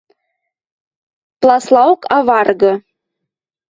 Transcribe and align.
Пласлаок 1.41 2.01
аваргы; 2.17 2.73